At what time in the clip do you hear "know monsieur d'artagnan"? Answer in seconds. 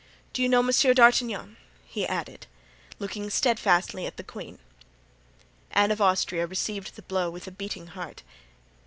0.49-1.57